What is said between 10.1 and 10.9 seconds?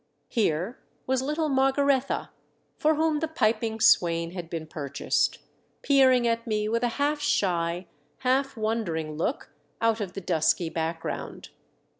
the dusky